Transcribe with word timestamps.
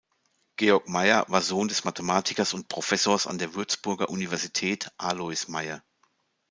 Georg 0.57 0.89
Mayr 0.89 1.25
war 1.27 1.43
Sohn 1.43 1.67
des 1.67 1.83
Mathematikers 1.83 2.55
und 2.55 2.67
Professors 2.69 3.27
an 3.27 3.37
der 3.37 3.53
Würzburger 3.53 4.09
Universität 4.09 4.91
Aloys 4.97 5.47
Mayr. 5.47 5.83